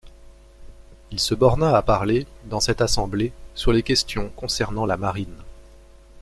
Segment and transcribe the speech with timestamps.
[1.11, 5.43] Il se borna à parler, dans cette assemblée, sur les questions concernant la marine.